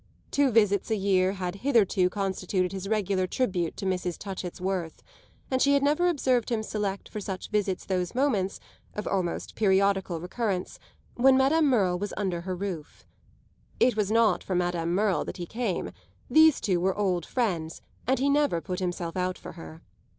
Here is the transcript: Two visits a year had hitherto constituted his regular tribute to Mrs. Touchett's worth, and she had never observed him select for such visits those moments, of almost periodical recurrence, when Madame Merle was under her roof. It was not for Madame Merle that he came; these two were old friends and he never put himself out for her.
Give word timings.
Two 0.31 0.49
visits 0.49 0.89
a 0.89 0.95
year 0.95 1.33
had 1.33 1.57
hitherto 1.61 2.09
constituted 2.09 2.71
his 2.71 2.89
regular 2.89 3.27
tribute 3.27 3.77
to 3.77 3.85
Mrs. 3.85 4.17
Touchett's 4.17 4.59
worth, 4.59 5.03
and 5.51 5.61
she 5.61 5.75
had 5.75 5.83
never 5.83 6.07
observed 6.09 6.49
him 6.51 6.63
select 6.63 7.07
for 7.07 7.19
such 7.19 7.51
visits 7.51 7.85
those 7.85 8.15
moments, 8.15 8.59
of 8.95 9.07
almost 9.07 9.53
periodical 9.53 10.19
recurrence, 10.19 10.79
when 11.13 11.37
Madame 11.37 11.67
Merle 11.67 11.99
was 11.99 12.15
under 12.17 12.41
her 12.41 12.55
roof. 12.55 13.05
It 13.79 13.95
was 13.95 14.09
not 14.09 14.43
for 14.43 14.55
Madame 14.55 14.95
Merle 14.95 15.23
that 15.23 15.37
he 15.37 15.45
came; 15.45 15.91
these 16.31 16.59
two 16.59 16.79
were 16.79 16.95
old 16.97 17.23
friends 17.23 17.83
and 18.07 18.17
he 18.17 18.27
never 18.27 18.59
put 18.59 18.79
himself 18.79 19.15
out 19.15 19.37
for 19.37 19.51
her. 19.51 19.83